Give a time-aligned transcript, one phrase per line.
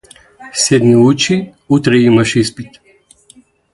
[0.53, 2.69] Седни учи, утре имаш испит.